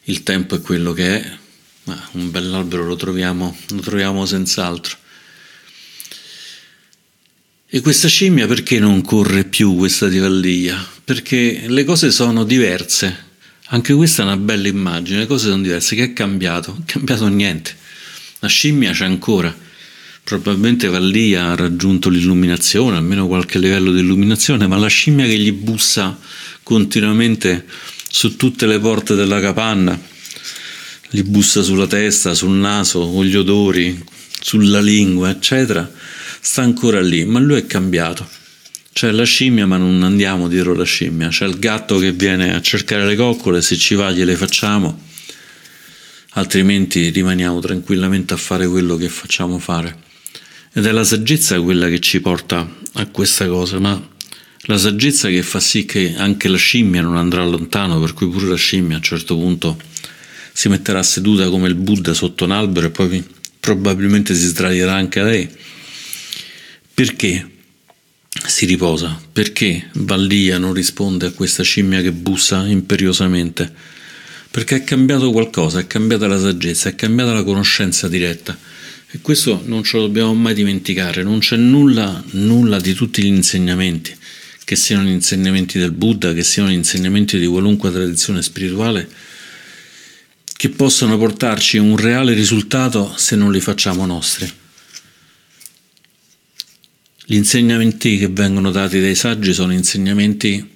il 0.05 0.23
tempo 0.23 0.55
è 0.55 0.61
quello 0.61 0.93
che 0.93 1.21
è, 1.21 1.37
ma 1.85 2.09
un 2.13 2.31
bell'albero 2.31 2.85
lo 2.85 2.95
troviamo, 2.95 3.57
lo 3.69 3.79
troviamo 3.81 4.25
senz'altro. 4.25 4.97
E 7.67 7.81
questa 7.81 8.07
scimmia 8.07 8.47
perché 8.47 8.79
non 8.79 9.01
corre 9.01 9.43
più 9.43 9.75
questa 9.75 10.07
di 10.07 10.19
Valdiglia? 10.19 10.85
Perché 11.03 11.65
le 11.67 11.83
cose 11.83 12.11
sono 12.11 12.43
diverse. 12.43 13.23
Anche 13.69 13.93
questa 13.93 14.21
è 14.21 14.25
una 14.25 14.37
bella 14.37 14.67
immagine, 14.67 15.19
le 15.19 15.25
cose 15.25 15.49
sono 15.49 15.61
diverse. 15.61 15.95
Che 15.95 16.03
è 16.03 16.13
cambiato? 16.13 16.77
È 16.79 16.91
cambiato 16.91 17.27
niente. 17.27 17.75
La 18.39 18.47
scimmia 18.47 18.91
c'è 18.91 19.05
ancora. 19.05 19.53
Probabilmente 20.23 20.87
Vallia 20.87 21.51
ha 21.51 21.55
raggiunto 21.55 22.09
l'illuminazione, 22.09 22.97
almeno 22.97 23.27
qualche 23.27 23.59
livello 23.59 23.91
di 23.91 23.99
illuminazione, 23.99 24.67
ma 24.67 24.77
la 24.77 24.87
scimmia 24.87 25.25
che 25.25 25.37
gli 25.37 25.51
bussa 25.51 26.17
continuamente 26.63 27.65
su 28.09 28.35
tutte 28.35 28.65
le 28.65 28.79
porte 28.79 29.15
della 29.15 29.39
capanna, 29.39 29.99
gli 31.09 31.21
bussa 31.23 31.61
sulla 31.61 31.87
testa, 31.87 32.33
sul 32.33 32.55
naso, 32.55 33.09
con 33.09 33.25
gli 33.25 33.35
odori, 33.35 34.03
sulla 34.39 34.81
lingua, 34.81 35.29
eccetera, 35.29 35.89
sta 36.39 36.61
ancora 36.61 37.01
lì, 37.01 37.25
ma 37.25 37.39
lui 37.39 37.59
è 37.59 37.65
cambiato. 37.65 38.27
C'è 38.91 39.11
la 39.11 39.23
scimmia, 39.23 39.65
ma 39.65 39.77
non 39.77 40.03
andiamo 40.03 40.47
dietro 40.47 40.73
la 40.73 40.85
scimmia. 40.85 41.27
C'è 41.29 41.45
il 41.45 41.59
gatto 41.59 41.97
che 41.97 42.11
viene 42.11 42.53
a 42.53 42.61
cercare 42.61 43.05
le 43.05 43.15
coccole, 43.15 43.61
se 43.61 43.75
ci 43.75 43.95
va 43.95 44.11
gliele 44.11 44.35
facciamo 44.35 45.05
altrimenti 46.35 47.09
rimaniamo 47.09 47.59
tranquillamente 47.59 48.33
a 48.33 48.37
fare 48.37 48.67
quello 48.67 48.95
che 48.95 49.09
facciamo 49.09 49.59
fare. 49.59 50.03
Ed 50.73 50.85
è 50.85 50.91
la 50.91 51.03
saggezza 51.03 51.59
quella 51.61 51.87
che 51.89 51.99
ci 51.99 52.19
porta 52.21 52.69
a 52.93 53.05
questa 53.07 53.47
cosa, 53.47 53.79
ma 53.79 54.09
la 54.67 54.77
saggezza 54.77 55.29
che 55.29 55.43
fa 55.43 55.59
sì 55.59 55.85
che 55.85 56.15
anche 56.17 56.47
la 56.47 56.57
scimmia 56.57 57.01
non 57.01 57.15
andrà 57.15 57.43
lontano, 57.45 57.99
per 57.99 58.13
cui 58.13 58.29
pure 58.29 58.47
la 58.47 58.55
scimmia 58.55 58.95
a 58.95 58.97
un 58.97 59.03
certo 59.03 59.35
punto 59.35 59.77
si 60.57 60.69
metterà 60.69 61.03
seduta 61.03 61.49
come 61.49 61.67
il 61.67 61.75
Buddha 61.75 62.13
sotto 62.13 62.45
un 62.45 62.51
albero 62.51 62.87
e 62.87 62.91
poi 62.91 63.23
probabilmente 63.59 64.33
si 64.33 64.45
sdraierà 64.45 64.93
anche 64.93 65.21
lei. 65.21 65.49
Perché 66.93 67.49
si 68.47 68.65
riposa? 68.65 69.19
Perché 69.33 69.89
Vallia 69.95 70.57
non 70.57 70.71
risponde 70.71 71.25
a 71.25 71.31
questa 71.31 71.63
scimmia 71.63 72.01
che 72.01 72.13
bussa 72.13 72.65
imperiosamente? 72.65 73.93
perché 74.55 74.77
è 74.77 74.83
cambiato 74.85 75.31
qualcosa, 75.31 75.79
è 75.79 75.85
cambiata 75.85 76.27
la 76.27 76.39
saggezza, 76.39 76.87
è 76.87 76.95
cambiata 76.95 77.33
la 77.33 77.43
conoscenza 77.43 78.07
diretta. 78.07 78.57
E 79.11 79.19
questo 79.19 79.61
non 79.65 79.83
ce 79.83 79.97
lo 79.97 80.03
dobbiamo 80.03 80.33
mai 80.33 80.53
dimenticare, 80.53 81.23
non 81.23 81.39
c'è 81.39 81.57
nulla, 81.57 82.23
nulla 82.31 82.79
di 82.79 82.93
tutti 82.93 83.21
gli 83.21 83.25
insegnamenti, 83.25 84.15
che 84.63 84.77
siano 84.77 85.03
gli 85.03 85.11
insegnamenti 85.11 85.77
del 85.77 85.91
Buddha, 85.91 86.31
che 86.31 86.45
siano 86.45 86.69
gli 86.69 86.75
insegnamenti 86.75 87.37
di 87.37 87.47
qualunque 87.47 87.91
tradizione 87.91 88.41
spirituale, 88.41 89.09
che 90.65 90.71
possano 90.71 91.15
portarci 91.19 91.77
un 91.77 91.95
reale 91.95 92.33
risultato 92.33 93.13
se 93.17 93.35
non 93.35 93.51
li 93.51 93.61
facciamo 93.61 94.03
nostri. 94.07 94.51
Gli 97.23 97.35
insegnamenti 97.35 98.17
che 98.17 98.29
vengono 98.29 98.71
dati 98.71 98.99
dai 98.99 99.13
saggi 99.13 99.53
sono 99.53 99.73
insegnamenti 99.73 100.67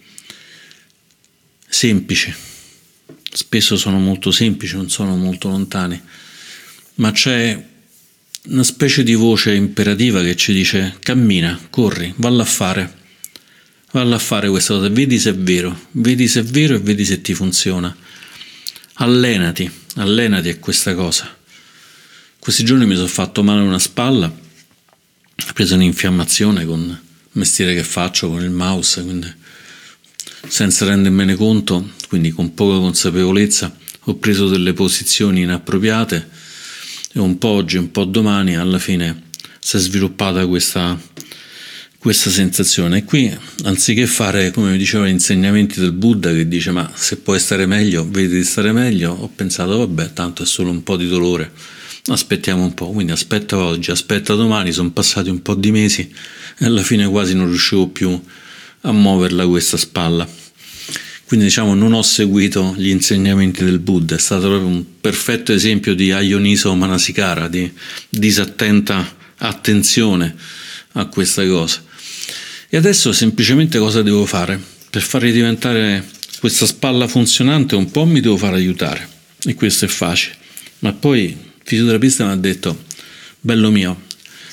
semplici. 1.68 2.32
Spesso 3.32 3.78
sono 3.78 3.98
molto 3.98 4.30
semplici, 4.30 4.76
non 4.76 4.92
sono 4.92 5.16
molto 5.16 5.50
lontani, 5.50 6.00
ma 6.96 7.12
c'è 7.12 7.66
una 8.44 8.64
specie 8.64 9.02
di 9.02 9.16
voce 9.16 9.56
imperativa 9.56 10.22
che 10.22 10.36
ci 10.36 10.54
dice 10.54 10.98
cammina, 11.00 11.60
corri, 11.72 12.14
valla 12.18 12.44
a 12.44 12.46
fare, 12.46 12.94
valla 13.92 14.18
a 14.18 14.20
fare 14.20 14.50
questa 14.50 14.76
cosa, 14.76 14.90
vedi 14.90 15.18
se 15.18 15.32
è 15.32 15.36
vero, 15.36 15.88
vedi 15.94 16.28
se 16.28 16.42
è 16.42 16.44
vero 16.44 16.76
e 16.76 16.80
vedi 16.80 17.06
se 17.06 17.22
ti 17.22 17.34
funziona. 17.34 17.96
Allenati, 19.02 19.72
allenati 19.96 20.50
a 20.50 20.58
questa 20.58 20.94
cosa. 20.94 21.34
Questi 22.38 22.66
giorni 22.66 22.86
mi 22.86 22.96
sono 22.96 23.08
fatto 23.08 23.44
male 23.44 23.62
una 23.62 23.80
spalla, 23.80 24.26
ho 24.28 25.54
preso 25.54 25.76
un'infiammazione 25.76 26.66
con 26.66 26.82
il 26.82 27.00
mestiere 27.32 27.74
che 27.74 27.86
faccio 27.86 28.28
con 28.30 28.44
il 28.44 28.50
mouse, 28.50 29.02
quindi 29.02 29.34
senza 30.46 30.84
rendermene 30.84 31.36
conto, 31.36 31.92
quindi 32.10 32.32
con 32.32 32.54
poca 32.54 32.78
consapevolezza, 32.78 33.74
ho 34.02 34.16
preso 34.16 34.50
delle 34.50 34.74
posizioni 34.74 35.44
inappropriate 35.44 36.30
e 37.14 37.20
un 37.22 37.38
po' 37.38 37.48
oggi, 37.48 37.78
un 37.78 37.92
po' 37.92 38.04
domani, 38.04 38.58
alla 38.58 38.80
fine 38.80 39.28
si 39.60 39.78
è 39.78 39.80
sviluppata 39.80 40.46
questa, 40.46 41.00
questa 42.00 42.30
sensazione. 42.30 43.00
E 43.00 43.04
qui, 43.04 43.32
anziché 43.66 44.08
fare, 44.08 44.52
come 44.52 44.78
diceva, 44.78 45.06
gli 45.06 45.12
insegnamenti 45.12 45.80
del 45.80 45.92
Buddha 45.92 46.32
che 46.32 46.48
dice 46.48 46.72
ma 46.72 46.92
se 46.96 47.18
puoi 47.18 47.40
stare 47.40 47.66
meglio, 47.66 48.08
vedi 48.10 48.38
di 48.38 48.44
stare 48.44 48.72
meglio, 48.72 49.14
ho 49.14 49.30
pensato 49.34 49.78
vabbè, 49.78 50.14
tanto 50.14 50.44
è 50.44 50.46
solo 50.46 50.72
un 50.72 50.82
po' 50.82 50.98
di 50.98 51.08
dolore, 51.08 51.52
aspettiamo 52.08 52.64
un 52.64 52.74
po', 52.74 52.90
quindi 52.90 53.12
aspetta 53.12 53.58
oggi, 53.58 53.92
aspetta 53.92 54.34
domani, 54.34 54.72
sono 54.72 54.92
passati 54.92 55.30
un 55.30 55.42
po' 55.42 55.56
di 55.56 55.72
mesi 55.72 56.12
e 56.58 56.66
alla 56.66 56.82
fine 56.84 57.08
quasi 57.08 57.36
non 57.36 57.48
riuscivo 57.48 57.88
più 57.90 58.10
a 58.10 58.22
a 58.82 58.92
muoverla 58.92 59.48
questa 59.48 59.78
spalla. 59.78 60.28
Quindi 61.26 61.46
diciamo 61.46 61.76
non 61.76 61.94
ho 61.94 62.02
seguito 62.02 62.74
gli 62.76 62.90
insegnamenti 62.90 63.64
del 63.64 63.80
Buddha, 63.80 64.16
è 64.16 64.20
stato 64.20 64.48
proprio 64.48 64.68
un 64.68 64.84
perfetto 65.00 65.54
esempio 65.54 65.94
di 65.94 66.12
Ayoniso 66.12 66.74
Manasikara, 66.74 67.48
di 67.48 67.72
disattenta 68.10 69.16
attenzione 69.38 70.36
a 70.94 71.06
questa 71.06 71.46
cosa. 71.46 71.84
E 72.72 72.78
adesso 72.78 73.12
semplicemente 73.14 73.80
cosa 73.80 74.04
devo 74.04 74.28
fare? 74.28 74.62
Per 74.92 75.02
far 75.02 75.24
diventare 75.24 76.08
questa 76.40 76.68
spalla 76.68 77.08
funzionante 77.08 77.74
un 77.74 77.90
po' 77.90 78.06
mi 78.06 78.20
devo 78.20 78.38
far 78.38 78.54
aiutare 78.54 79.10
e 79.44 79.56
questo 79.56 79.86
è 79.86 79.88
facile. 79.88 80.36
Ma 80.80 80.94
poi 80.94 81.24
il 81.24 81.36
fisioterapista 81.64 82.26
mi 82.26 82.32
ha 82.32 82.36
detto, 82.36 82.84
bello 83.40 83.72
mio, 83.72 84.04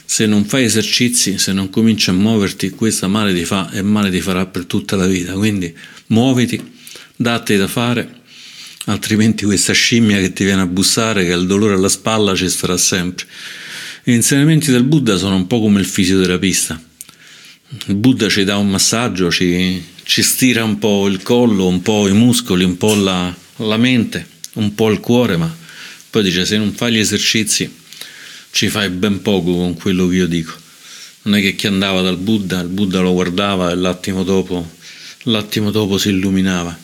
se 0.06 0.25
non 0.25 0.46
fai 0.46 0.64
esercizi, 0.64 1.37
se 1.37 1.52
non 1.52 1.68
cominci 1.68 2.08
a 2.08 2.14
muoverti, 2.14 2.70
questo 2.70 3.06
male 3.06 3.35
ti 3.35 3.44
fa 3.44 3.70
e 3.70 3.82
male 3.82 4.11
ti 4.11 4.23
farà 4.23 4.46
per 4.46 4.64
tutta 4.64 4.96
la 4.96 5.06
vita. 5.06 5.35
Quindi 5.35 5.76
muoviti, 6.06 6.73
datti 7.16 7.54
da 7.58 7.68
fare, 7.68 8.23
altrimenti 8.87 9.44
questa 9.44 9.75
scimmia 9.75 10.18
che 10.20 10.32
ti 10.32 10.42
viene 10.42 10.62
a 10.62 10.66
bussare, 10.66 11.26
che 11.26 11.35
ha 11.35 11.37
il 11.37 11.46
dolore 11.46 11.75
alla 11.75 11.90
spalla, 11.90 12.35
ci 12.35 12.49
starà 12.49 12.78
sempre. 12.78 13.26
Gli 14.02 14.12
insegnamenti 14.12 14.70
del 14.70 14.85
Buddha 14.85 15.18
sono 15.18 15.37
un 15.37 15.46
po' 15.46 15.61
come 15.61 15.80
il 15.80 15.87
fisioterapista. 15.87 16.86
Buddha 17.68 18.28
ci 18.28 18.44
dà 18.44 18.56
un 18.56 18.70
massaggio, 18.70 19.30
ci, 19.30 19.82
ci 20.04 20.23
stira 20.23 20.62
un 20.62 20.78
po' 20.78 21.08
il 21.08 21.23
collo, 21.23 21.66
un 21.66 21.82
po' 21.82 22.06
i 22.06 22.12
muscoli, 22.12 22.62
un 22.62 22.76
po' 22.76 22.94
la, 22.94 23.35
la 23.56 23.76
mente, 23.76 24.26
un 24.54 24.75
po' 24.75 24.90
il 24.90 25.00
cuore, 25.00 25.37
ma 25.37 25.54
poi 26.11 26.23
dice 26.23 26.44
se 26.44 26.56
non 26.56 26.73
fai 26.73 26.92
gli 26.92 26.99
esercizi 26.99 27.70
ci 28.50 28.68
fai 28.68 28.88
ben 28.88 29.20
poco 29.20 29.54
con 29.54 29.75
quello 29.75 30.06
che 30.06 30.14
io 30.14 30.26
dico. 30.26 30.54
Non 31.23 31.37
è 31.38 31.40
che 31.42 31.54
chi 31.56 31.66
andava 31.66 32.00
dal 32.00 32.16
Buddha, 32.16 32.61
il 32.61 32.68
Buddha 32.68 33.00
lo 33.00 33.12
guardava 33.12 33.70
e 33.70 33.75
l'attimo 33.75 34.23
dopo, 34.23 34.76
l'attimo 35.25 35.70
dopo 35.70 35.99
si 35.99 36.11
illuminava. 36.11 36.78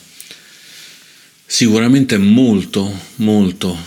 Sicuramente 1.46 2.16
è 2.16 2.18
molto, 2.18 2.92
molto 3.16 3.78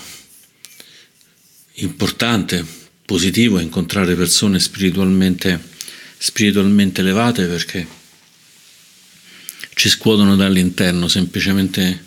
importante, 1.74 2.66
positivo 3.06 3.60
incontrare 3.60 4.16
persone 4.16 4.60
spiritualmente, 4.60 5.74
spiritualmente 6.26 7.02
elevate 7.02 7.46
perché 7.46 7.88
ci 9.76 9.90
scuotono 9.90 10.36
dall'interno 10.36 11.08
semplicemente 11.08 12.04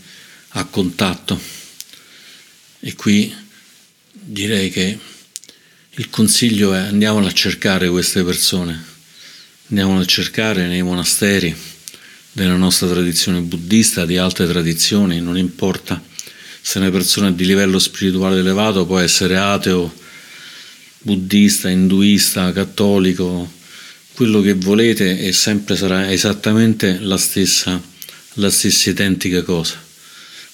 a 0.48 0.64
contatto. 0.64 1.40
E 2.80 2.96
qui 2.96 3.32
direi 4.10 4.70
che 4.70 4.98
il 5.90 6.10
consiglio 6.10 6.74
è 6.74 6.78
andiamolo 6.78 7.28
a 7.28 7.32
cercare 7.32 7.88
queste 7.88 8.24
persone, 8.24 8.84
andiamolo 9.68 10.00
a 10.00 10.04
cercare 10.04 10.66
nei 10.66 10.82
monasteri 10.82 11.54
della 12.32 12.56
nostra 12.56 12.88
tradizione 12.88 13.40
buddista, 13.40 14.04
di 14.04 14.16
altre 14.16 14.48
tradizioni, 14.48 15.20
non 15.20 15.38
importa 15.38 16.02
se 16.60 16.78
una 16.78 16.90
persona 16.90 17.30
di 17.30 17.46
livello 17.46 17.78
spirituale 17.78 18.40
elevato, 18.40 18.84
può 18.84 18.98
essere 18.98 19.36
ateo, 19.36 19.94
buddista, 21.02 21.68
induista, 21.68 22.50
cattolico, 22.50 23.56
quello 24.18 24.40
che 24.40 24.54
volete 24.54 25.20
e 25.20 25.32
sempre 25.32 25.76
sarà 25.76 26.10
esattamente 26.10 26.98
la 27.00 27.16
stessa, 27.16 27.80
la 28.32 28.50
stessa 28.50 28.90
identica 28.90 29.42
cosa. 29.42 29.80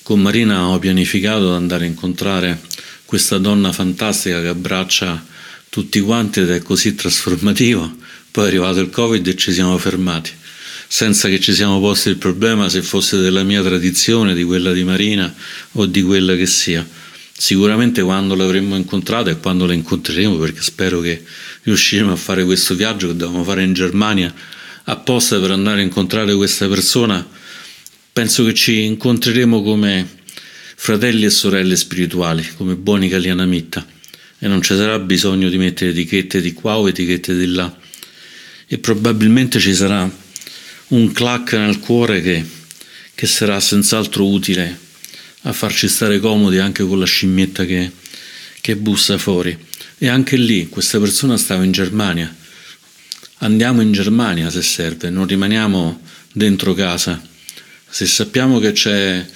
Con 0.03 0.21
Marina 0.21 0.67
ho 0.67 0.79
pianificato 0.79 1.49
di 1.49 1.55
andare 1.55 1.87
a 1.87 1.89
incontrare 1.89 2.61
questa 3.07 3.39
donna 3.39 3.73
fantastica 3.73 4.43
che 4.43 4.49
abbraccia 4.49 5.25
tutti 5.71 5.99
quanti 6.01 6.41
ed 6.41 6.51
è 6.51 6.61
così 6.61 6.95
trasformativo. 6.95 7.91
Poi 8.31 8.45
è 8.45 8.49
arrivato 8.49 8.81
il 8.81 8.91
Covid 8.91 9.27
e 9.29 9.35
ci 9.35 9.51
siamo 9.51 9.79
fermati, 9.79 10.31
senza 10.87 11.31
che 11.31 11.41
ci 11.41 11.55
siamo 11.55 11.81
posti 11.81 12.11
il 12.11 12.19
problema 12.19 12.69
se 12.69 12.83
fosse 12.83 13.17
della 13.17 13.45
mia 13.45 13.63
tradizione, 13.63 14.35
di 14.35 14.45
quella 14.45 14.75
di 14.75 14.85
Marina 14.85 15.35
o 15.73 15.87
di 15.87 16.03
quella 16.03 16.37
che 16.37 16.45
sia. 16.45 16.87
Sicuramente 17.33 18.03
quando 18.03 18.35
l'avremmo 18.35 18.77
incontrata 18.77 19.31
e 19.31 19.39
quando 19.39 19.65
la 19.65 19.73
incontreremo, 19.73 20.37
perché 20.37 20.61
spero 20.61 21.01
che 21.01 21.25
riusciremo 21.65 22.13
a 22.13 22.17
fare 22.17 22.45
questo 22.45 22.75
viaggio 22.75 23.09
che 23.09 23.17
dobbiamo 23.17 23.45
fare 23.45 23.63
in 23.63 23.73
Germania 23.73 24.33
apposta 24.85 25.39
per 25.41 25.51
andare 25.51 25.81
a 25.81 25.83
incontrare 25.83 26.35
questa 26.35 26.69
persona, 26.69 27.27
penso 28.13 28.45
che 28.45 28.55
ci 28.55 28.85
incontreremo 28.85 29.63
come 29.63 30.07
fratelli 30.77 31.25
e 31.25 31.31
sorelle 31.31 31.77
spirituali, 31.77 32.47
come 32.57 32.75
buoni 32.75 33.09
Kalyanamitta 33.09 33.87
e 34.39 34.47
non 34.47 34.61
ci 34.61 34.75
sarà 34.77 34.99
bisogno 34.99 35.49
di 35.49 35.57
mettere 35.57 35.91
etichette 35.91 36.41
di 36.41 36.53
qua 36.53 36.77
o 36.77 36.89
etichette 36.89 37.35
di 37.35 37.47
là. 37.47 37.75
e 38.67 38.79
probabilmente 38.79 39.59
ci 39.59 39.75
sarà 39.75 40.11
un 40.89 41.13
clac 41.13 41.53
nel 41.55 41.79
cuore 41.81 42.21
che, 42.21 42.45
che 43.15 43.27
sarà 43.27 43.59
senz'altro 43.61 44.27
utile 44.27 44.79
a 45.43 45.53
farci 45.53 45.89
stare 45.89 46.19
comodi 46.19 46.59
anche 46.59 46.85
con 46.87 46.99
la 46.99 47.07
scimmietta 47.07 47.65
che, 47.65 47.91
che 48.61 48.77
bussa 48.77 49.17
fuori. 49.17 49.57
E 50.05 50.09
anche 50.09 50.37
lì 50.37 50.69
questa 50.69 50.99
persona 51.01 51.39
stava 51.39 51.65
in 51.65 51.73
Germania. 51.73 52.31
Andiamo 53.39 53.81
in 53.81 53.91
Germania 53.91 54.51
se 54.51 54.61
serve, 54.61 55.09
non 55.09 55.27
rimaniamo 55.27 55.99
dentro 56.31 56.75
casa. 56.75 57.27
Se 57.89 58.05
sappiamo 58.05 58.59
che 58.59 58.73
c'è 58.73 59.27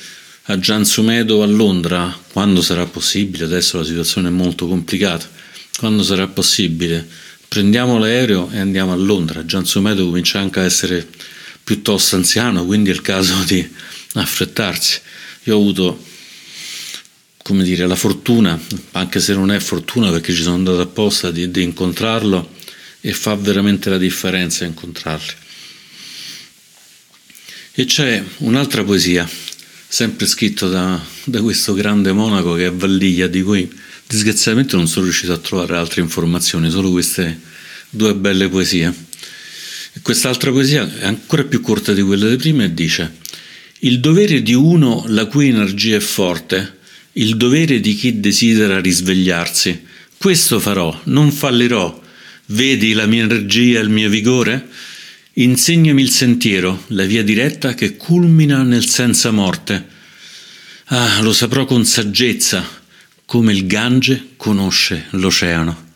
a 0.43 0.59
Giansumedo 0.59 1.43
a 1.43 1.47
Londra, 1.47 2.15
quando 2.33 2.61
sarà 2.61 2.85
possibile, 2.85 3.47
adesso 3.47 3.79
la 3.79 3.85
situazione 3.85 4.29
è 4.29 4.31
molto 4.31 4.69
complicata, 4.69 5.27
quando 5.79 6.03
sarà 6.03 6.27
possibile, 6.27 7.09
prendiamo 7.49 7.97
l'aereo 7.97 8.51
e 8.53 8.59
andiamo 8.59 8.93
a 8.93 8.97
Londra. 8.97 9.47
Giansumedo 9.47 10.05
comincia 10.05 10.39
anche 10.39 10.61
a 10.61 10.65
essere 10.65 11.09
piuttosto 11.65 12.15
anziano, 12.15 12.67
quindi 12.67 12.91
è 12.91 12.93
il 12.93 13.01
caso 13.01 13.33
di 13.49 13.67
affrettarsi. 14.13 15.01
Io 15.45 15.57
ho 15.57 15.61
avuto, 15.61 16.05
come 17.49 17.65
dire, 17.65 17.87
la 17.87 17.97
fortuna, 17.97 18.61
anche 18.93 19.21
se 19.21 19.33
non 19.33 19.51
è 19.51 19.59
fortuna 19.59 20.11
perché 20.11 20.35
ci 20.35 20.43
sono 20.43 20.57
andato 20.57 20.83
apposta, 20.83 21.31
di, 21.31 21.51
di 21.51 21.63
incontrarlo 21.63 22.57
e 23.01 23.15
fa 23.15 23.37
veramente 23.37 23.89
la 23.89 23.97
differenza 23.97 24.67
incontrarli. 24.67 25.33
E 27.73 27.85
c'è 27.87 28.23
un'altra 28.39 28.85
poesia, 28.85 29.27
sempre 29.89 30.27
scritta 30.27 30.67
da, 30.67 31.03
da 31.25 31.41
questo 31.41 31.73
grande 31.73 32.13
monaco 32.13 32.53
che 32.53 32.67
è 32.67 32.71
Valliglia, 32.71 33.29
di 33.29 33.41
cui 33.41 33.67
disgraziatamente 34.07 34.77
non 34.77 34.87
sono 34.87 35.05
riuscito 35.05 35.33
a 35.33 35.39
trovare 35.39 35.75
altre 35.75 36.03
informazioni, 36.03 36.69
solo 36.69 36.91
queste 36.91 37.41
due 37.89 38.15
belle 38.15 38.51
poesie. 38.51 38.93
Quest'altra 40.03 40.51
poesia 40.51 40.87
è 40.99 41.07
ancora 41.07 41.45
più 41.45 41.63
corta 41.63 41.95
di 41.95 42.03
quella 42.03 42.29
di 42.29 42.37
prima 42.37 42.65
e 42.65 42.75
dice 42.75 43.17
Il 43.79 44.01
dovere 44.01 44.43
di 44.43 44.53
uno 44.53 45.05
la 45.07 45.25
cui 45.25 45.49
energia 45.49 45.97
è 45.97 46.01
forte, 46.01 46.78
il 47.19 47.37
dovere 47.37 47.81
di 47.81 47.95
chi 47.95 48.21
desidera 48.21 48.81
risvegliarsi. 48.81 49.87
Questo 50.17 50.61
farò, 50.61 50.99
non 51.05 51.31
fallirò. 51.31 52.07
Vedi 52.47 52.93
la 52.93 53.07
mia 53.07 53.25
energia 53.25 53.79
e 53.79 53.83
il 53.83 53.91
mio 53.91 54.09
vigore? 54.09 54.69
Insegnami 55.35 56.01
il 56.01 56.11
sentiero, 56.11 56.85
la 56.89 57.05
via 57.05 57.23
diretta 57.23 57.75
che 57.75 57.97
culmina 57.97 58.63
nel 58.63 58.87
senza 58.87 59.31
morte. 59.31 59.87
Ah, 60.87 61.21
lo 61.21 61.33
saprò 61.33 61.65
con 61.65 61.85
saggezza, 61.85 62.67
come 63.25 63.53
il 63.53 63.67
Gange 63.67 64.31
conosce 64.37 65.07
l'oceano. 65.11 65.87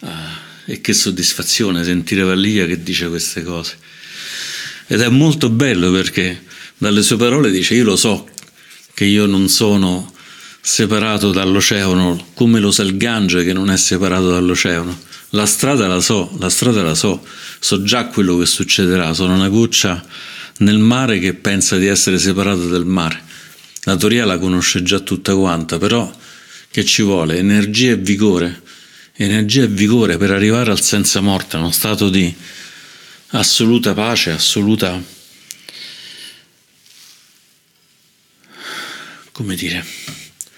Ah. 0.00 0.42
E 0.66 0.80
che 0.80 0.94
soddisfazione 0.94 1.84
sentire 1.84 2.22
Vallia 2.22 2.66
che 2.66 2.82
dice 2.82 3.08
queste 3.08 3.42
cose. 3.42 3.76
Ed 4.86 5.00
è 5.00 5.08
molto 5.08 5.50
bello 5.50 5.92
perché 5.92 6.42
dalle 6.78 7.02
sue 7.02 7.16
parole 7.16 7.50
dice 7.50 7.74
io 7.74 7.84
lo 7.84 7.96
so 7.96 8.28
che 8.94 9.04
io 9.04 9.26
non 9.26 9.48
sono 9.48 10.12
separato 10.60 11.30
dall'oceano 11.30 12.28
come 12.34 12.58
lo 12.60 12.70
sa 12.70 12.82
il 12.82 12.96
Gange 12.96 13.44
che 13.44 13.52
non 13.52 13.70
è 13.70 13.76
separato 13.76 14.30
dall'oceano. 14.30 14.96
La 15.30 15.46
strada 15.46 15.86
la 15.88 16.00
so, 16.00 16.34
la 16.38 16.48
strada 16.48 16.82
la 16.82 16.94
so, 16.94 17.22
so 17.58 17.82
già 17.82 18.06
quello 18.06 18.38
che 18.38 18.46
succederà, 18.46 19.12
sono 19.12 19.34
una 19.34 19.48
goccia 19.48 20.02
nel 20.58 20.78
mare 20.78 21.18
che 21.18 21.34
pensa 21.34 21.76
di 21.76 21.86
essere 21.86 22.18
separata 22.18 22.64
dal 22.64 22.86
mare. 22.86 23.22
La 23.82 23.96
teoria 23.96 24.24
la 24.24 24.38
conosce 24.38 24.82
già 24.82 25.00
tutta 25.00 25.34
quanta, 25.34 25.78
però 25.78 26.10
che 26.70 26.84
ci 26.84 27.02
vuole? 27.02 27.36
Energia 27.36 27.90
e 27.90 27.96
vigore 27.96 28.62
energia 29.16 29.62
e 29.62 29.68
vigore 29.68 30.16
per 30.16 30.30
arrivare 30.30 30.70
al 30.70 30.80
senza 30.80 31.20
morte, 31.20 31.56
a 31.56 31.60
uno 31.60 31.70
stato 31.70 32.10
di 32.10 32.34
assoluta 33.28 33.94
pace, 33.94 34.30
assoluta, 34.30 35.00
come 39.34 39.56
dire, 39.56 39.84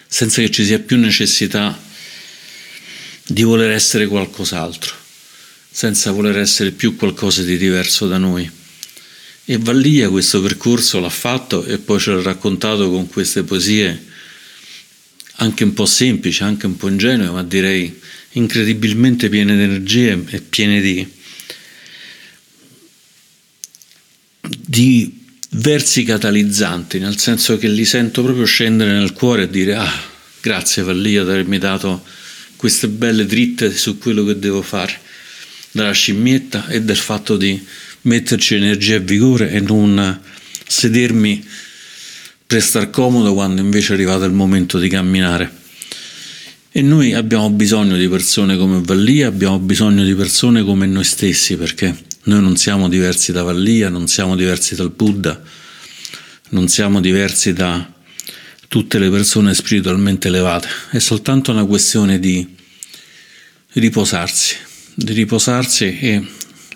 senza 0.06 0.42
che 0.42 0.50
ci 0.50 0.62
sia 0.62 0.78
più 0.78 0.98
necessità 0.98 1.82
di 3.26 3.42
voler 3.42 3.70
essere 3.70 4.06
qualcos'altro, 4.06 4.94
senza 5.70 6.10
voler 6.10 6.36
essere 6.36 6.72
più 6.72 6.94
qualcosa 6.94 7.42
di 7.42 7.56
diverso 7.56 8.06
da 8.06 8.18
noi. 8.18 8.48
E 9.46 9.56
Vallia 9.56 10.10
questo 10.10 10.42
percorso 10.42 11.00
l'ha 11.00 11.08
fatto 11.08 11.64
e 11.64 11.78
poi 11.78 11.98
ce 11.98 12.10
l'ha 12.10 12.20
raccontato 12.20 12.90
con 12.90 13.08
queste 13.08 13.44
poesie 13.44 14.04
anche 15.36 15.64
un 15.64 15.72
po' 15.72 15.86
semplici, 15.86 16.42
anche 16.42 16.66
un 16.66 16.76
po' 16.76 16.88
ingenue, 16.88 17.30
ma 17.30 17.42
direi 17.42 17.98
incredibilmente 18.32 19.30
piene 19.30 19.56
di 19.56 19.62
energie 19.62 20.22
e 20.28 20.40
piene 20.42 20.82
di, 20.82 21.10
di 24.42 25.24
versi 25.50 26.02
catalizzanti, 26.02 26.98
nel 26.98 27.18
senso 27.18 27.56
che 27.56 27.68
li 27.68 27.84
sento 27.84 28.22
proprio 28.22 28.44
scendere 28.44 28.92
nel 28.92 29.12
cuore 29.12 29.44
e 29.44 29.50
dire 29.50 29.76
ah, 29.76 29.92
grazie 30.40 30.82
Vallia 30.82 31.22
di 31.22 31.30
avermi 31.30 31.58
dato 31.58 32.04
queste 32.56 32.88
belle 32.88 33.26
dritte 33.26 33.74
su 33.74 33.98
quello 33.98 34.24
che 34.24 34.38
devo 34.38 34.62
fare, 34.62 34.98
dalla 35.70 35.92
scimmietta 35.92 36.68
e 36.68 36.82
del 36.82 36.96
fatto 36.96 37.36
di 37.36 37.62
metterci 38.02 38.54
energia 38.54 38.96
e 38.96 39.00
vigore 39.00 39.50
e 39.50 39.60
non 39.60 40.20
sedermi 40.66 41.44
per 42.46 42.62
star 42.62 42.90
comodo 42.90 43.34
quando 43.34 43.60
invece 43.60 43.92
è 43.92 43.94
arrivato 43.94 44.24
il 44.24 44.32
momento 44.32 44.78
di 44.78 44.88
camminare. 44.88 45.64
E 46.70 46.82
noi 46.82 47.14
abbiamo 47.14 47.50
bisogno 47.50 47.96
di 47.96 48.08
persone 48.08 48.56
come 48.56 48.80
Vallia, 48.82 49.28
abbiamo 49.28 49.58
bisogno 49.58 50.04
di 50.04 50.14
persone 50.14 50.62
come 50.62 50.86
noi 50.86 51.04
stessi, 51.04 51.56
perché 51.56 51.96
noi 52.26 52.42
non 52.42 52.56
siamo 52.56 52.88
diversi 52.88 53.30
da 53.30 53.42
Vallia, 53.42 53.88
non 53.88 54.08
siamo 54.08 54.34
diversi 54.34 54.74
dal 54.74 54.90
Buddha, 54.90 55.40
non 56.50 56.66
siamo 56.66 57.00
diversi 57.00 57.52
da 57.52 57.92
tutte 58.66 58.98
le 58.98 59.10
persone 59.10 59.54
spiritualmente 59.54 60.26
elevate. 60.26 60.68
È 60.90 60.98
soltanto 60.98 61.52
una 61.52 61.64
questione 61.64 62.18
di 62.18 62.54
riposarsi, 63.74 64.56
di 64.94 65.12
riposarsi 65.12 65.98
e 65.98 66.26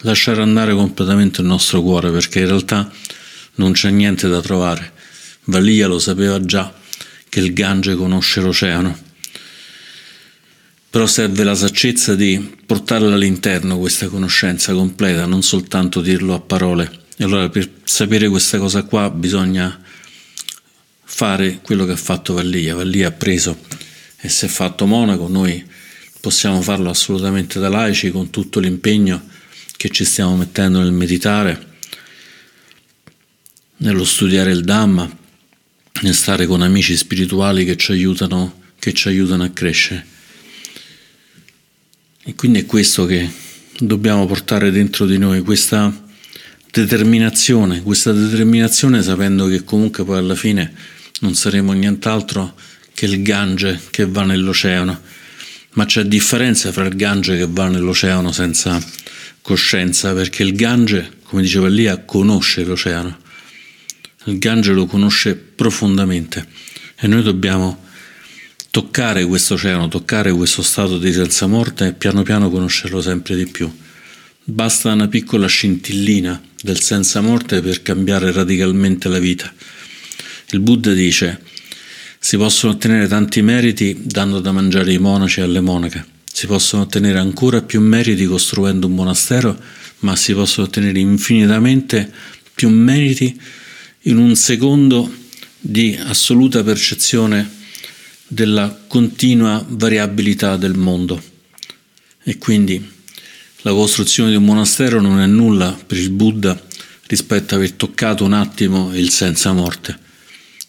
lasciare 0.02 0.40
andare 0.40 0.72
completamente 0.72 1.40
il 1.40 1.48
nostro 1.48 1.82
cuore, 1.82 2.12
perché 2.12 2.40
in 2.40 2.46
realtà 2.46 2.88
non 3.56 3.72
c'è 3.72 3.90
niente 3.90 4.28
da 4.28 4.40
trovare. 4.40 4.92
Vallia 5.44 5.88
lo 5.88 5.98
sapeva 5.98 6.40
già 6.44 6.72
che 7.28 7.40
il 7.40 7.52
Gange 7.52 7.96
conosce 7.96 8.40
l'oceano 8.40 9.09
però 10.90 11.06
serve 11.06 11.44
la 11.44 11.54
saggezza 11.54 12.16
di 12.16 12.56
portarla 12.66 13.14
all'interno 13.14 13.78
questa 13.78 14.08
conoscenza 14.08 14.72
completa, 14.72 15.24
non 15.24 15.42
soltanto 15.42 16.00
dirlo 16.00 16.34
a 16.34 16.40
parole. 16.40 16.90
E 17.16 17.22
allora 17.22 17.48
per 17.48 17.70
sapere 17.84 18.28
questa 18.28 18.58
cosa 18.58 18.82
qua 18.82 19.08
bisogna 19.08 19.80
fare 21.04 21.60
quello 21.62 21.84
che 21.84 21.92
ha 21.92 21.96
fatto 21.96 22.34
Vallia. 22.34 22.74
Vallia 22.74 23.08
ha 23.08 23.12
preso 23.12 23.58
e 24.16 24.28
si 24.28 24.46
è 24.46 24.48
fatto 24.48 24.84
monaco, 24.86 25.28
noi 25.28 25.64
possiamo 26.20 26.60
farlo 26.60 26.90
assolutamente 26.90 27.60
da 27.60 27.68
laici 27.68 28.10
con 28.10 28.30
tutto 28.30 28.58
l'impegno 28.58 29.28
che 29.76 29.90
ci 29.90 30.04
stiamo 30.04 30.36
mettendo 30.36 30.80
nel 30.80 30.92
meditare, 30.92 31.68
nello 33.78 34.04
studiare 34.04 34.50
il 34.50 34.64
Dhamma, 34.64 35.08
nel 36.02 36.14
stare 36.14 36.46
con 36.46 36.62
amici 36.62 36.96
spirituali 36.96 37.64
che 37.64 37.76
ci 37.76 37.92
aiutano, 37.92 38.60
che 38.78 38.92
ci 38.92 39.08
aiutano 39.08 39.44
a 39.44 39.50
crescere. 39.50 40.18
E 42.22 42.34
quindi 42.34 42.60
è 42.60 42.66
questo 42.66 43.06
che 43.06 43.28
dobbiamo 43.78 44.26
portare 44.26 44.70
dentro 44.70 45.06
di 45.06 45.16
noi, 45.16 45.40
questa 45.40 45.90
determinazione, 46.70 47.82
questa 47.82 48.12
determinazione 48.12 49.02
sapendo 49.02 49.46
che 49.46 49.64
comunque 49.64 50.04
poi 50.04 50.18
alla 50.18 50.34
fine 50.34 50.70
non 51.20 51.34
saremo 51.34 51.72
nient'altro 51.72 52.54
che 52.92 53.06
il 53.06 53.22
Gange 53.22 53.80
che 53.88 54.04
va 54.04 54.24
nell'oceano. 54.24 55.00
Ma 55.72 55.86
c'è 55.86 56.04
differenza 56.04 56.70
fra 56.72 56.84
il 56.84 56.94
Gange 56.94 57.38
che 57.38 57.46
va 57.48 57.68
nell'oceano 57.68 58.32
senza 58.32 58.78
coscienza, 59.40 60.12
perché 60.12 60.42
il 60.42 60.54
Gange, 60.54 61.10
come 61.22 61.40
diceva 61.40 61.68
Lia, 61.68 62.04
conosce 62.04 62.64
l'oceano. 62.64 63.16
Il 64.24 64.38
Gange 64.38 64.72
lo 64.72 64.84
conosce 64.84 65.34
profondamente 65.36 66.46
e 66.98 67.06
noi 67.06 67.22
dobbiamo 67.22 67.88
toccare 68.70 69.24
questo 69.24 69.54
oceano, 69.54 69.88
toccare 69.88 70.32
questo 70.32 70.62
stato 70.62 70.98
di 70.98 71.12
senza 71.12 71.46
morte 71.46 71.88
e 71.88 71.92
piano 71.92 72.22
piano 72.22 72.50
conoscerlo 72.50 73.00
sempre 73.00 73.36
di 73.36 73.46
più. 73.46 73.70
Basta 74.44 74.92
una 74.92 75.08
piccola 75.08 75.46
scintillina 75.46 76.40
del 76.62 76.80
senza 76.80 77.20
morte 77.20 77.60
per 77.60 77.82
cambiare 77.82 78.32
radicalmente 78.32 79.08
la 79.08 79.18
vita. 79.18 79.52
Il 80.50 80.60
Buddha 80.60 80.92
dice 80.92 81.42
si 82.18 82.36
possono 82.36 82.72
ottenere 82.72 83.08
tanti 83.08 83.42
meriti 83.42 84.02
dando 84.02 84.40
da 84.40 84.52
mangiare 84.52 84.90
ai 84.90 84.98
monaci 84.98 85.40
e 85.40 85.44
alle 85.44 85.60
monache, 85.60 86.04
si 86.30 86.46
possono 86.46 86.82
ottenere 86.82 87.18
ancora 87.18 87.62
più 87.62 87.80
meriti 87.80 88.26
costruendo 88.26 88.86
un 88.86 88.94
monastero, 88.94 89.58
ma 90.00 90.14
si 90.16 90.34
possono 90.34 90.66
ottenere 90.66 90.98
infinitamente 90.98 92.10
più 92.54 92.68
meriti 92.68 93.40
in 94.02 94.18
un 94.18 94.36
secondo 94.36 95.10
di 95.58 95.98
assoluta 96.02 96.62
percezione 96.62 97.58
della 98.32 98.84
continua 98.86 99.64
variabilità 99.68 100.56
del 100.56 100.76
mondo. 100.76 101.20
E 102.22 102.38
quindi 102.38 102.98
La 103.62 103.72
costruzione 103.72 104.30
di 104.30 104.36
un 104.36 104.44
monastero 104.44 105.02
non 105.02 105.20
è 105.20 105.26
nulla 105.26 105.78
per 105.86 105.98
il 105.98 106.08
Buddha 106.08 106.58
rispetto 107.08 107.52
a 107.52 107.58
aver 107.58 107.72
toccato 107.72 108.24
un 108.24 108.32
attimo 108.32 108.94
il 108.94 109.10
senza 109.10 109.52
morte. 109.52 109.98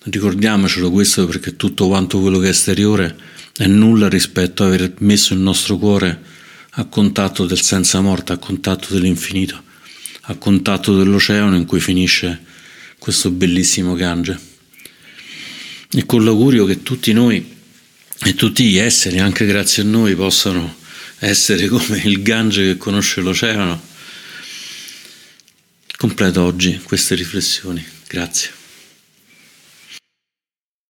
Ricordiamocelo 0.03 0.91
questo 0.91 1.25
perché 1.25 1.55
tutto 1.55 1.87
quanto 1.87 2.19
quello 2.19 2.39
che 2.39 2.47
è 2.47 2.49
esteriore 2.49 3.15
è 3.55 3.65
nulla 3.65 4.09
rispetto 4.09 4.63
a 4.63 4.65
aver 4.65 4.95
messo 4.99 5.33
il 5.33 5.39
nostro 5.39 5.77
cuore 5.77 6.21
a 6.71 6.85
contatto 6.85 7.45
del 7.45 7.61
senza 7.61 8.01
morte, 8.01 8.33
a 8.33 8.37
contatto 8.37 8.93
dell'infinito, 8.93 9.63
a 10.23 10.35
contatto 10.35 10.97
dell'oceano 10.97 11.55
in 11.55 11.65
cui 11.65 11.79
finisce 11.79 12.43
questo 12.97 13.31
bellissimo 13.31 13.95
Gange. 13.95 14.37
E 15.93 16.05
con 16.05 16.25
l'augurio 16.25 16.65
che 16.65 16.83
tutti 16.83 17.13
noi 17.13 17.50
e 18.23 18.35
tutti 18.35 18.63
gli 18.65 18.77
esseri, 18.77 19.19
anche 19.19 19.45
grazie 19.45 19.83
a 19.83 19.85
noi, 19.85 20.15
possano 20.15 20.77
essere 21.19 21.67
come 21.67 21.99
il 22.03 22.21
Gange 22.21 22.63
che 22.63 22.77
conosce 22.77 23.21
l'oceano. 23.21 23.89
Completo 25.97 26.43
oggi 26.43 26.79
queste 26.83 27.15
riflessioni. 27.15 27.85
Grazie. 28.07 28.60